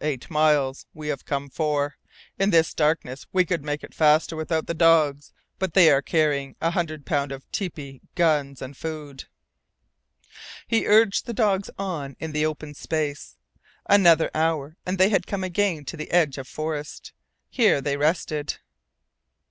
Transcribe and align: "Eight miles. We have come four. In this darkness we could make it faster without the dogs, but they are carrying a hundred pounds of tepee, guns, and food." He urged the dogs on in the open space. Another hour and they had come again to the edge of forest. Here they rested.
"Eight 0.00 0.30
miles. 0.30 0.86
We 0.94 1.08
have 1.08 1.26
come 1.26 1.50
four. 1.50 1.98
In 2.38 2.48
this 2.48 2.72
darkness 2.72 3.26
we 3.30 3.44
could 3.44 3.62
make 3.62 3.84
it 3.84 3.92
faster 3.92 4.34
without 4.34 4.66
the 4.66 4.72
dogs, 4.72 5.34
but 5.58 5.74
they 5.74 5.90
are 5.90 6.00
carrying 6.00 6.56
a 6.62 6.70
hundred 6.70 7.04
pounds 7.04 7.34
of 7.34 7.44
tepee, 7.52 8.00
guns, 8.14 8.62
and 8.62 8.74
food." 8.74 9.24
He 10.66 10.86
urged 10.86 11.26
the 11.26 11.34
dogs 11.34 11.68
on 11.78 12.16
in 12.18 12.32
the 12.32 12.46
open 12.46 12.72
space. 12.72 13.36
Another 13.86 14.30
hour 14.34 14.78
and 14.86 14.96
they 14.96 15.10
had 15.10 15.26
come 15.26 15.44
again 15.44 15.84
to 15.84 15.96
the 15.98 16.10
edge 16.10 16.38
of 16.38 16.48
forest. 16.48 17.12
Here 17.50 17.82
they 17.82 17.98
rested. 17.98 18.60